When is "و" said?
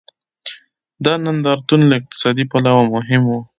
3.29-3.33